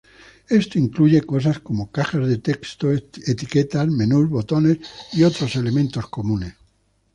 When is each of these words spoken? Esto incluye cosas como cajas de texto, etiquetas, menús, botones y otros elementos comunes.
Esto 0.49 0.79
incluye 0.79 1.21
cosas 1.21 1.59
como 1.59 1.91
cajas 1.91 2.27
de 2.27 2.39
texto, 2.39 2.91
etiquetas, 2.91 3.87
menús, 3.87 4.27
botones 4.31 4.79
y 5.13 5.21
otros 5.21 5.55
elementos 5.55 6.07
comunes. 6.09 6.55